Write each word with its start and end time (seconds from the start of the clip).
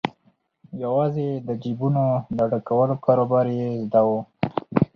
یوازې 0.83 1.27
د 1.47 1.49
جیبونو 1.63 2.03
د 2.37 2.39
ډکولو 2.51 2.95
کاروبار 3.05 3.45
یې 3.57 3.69
زده 3.83 4.01
وو. 4.07 4.19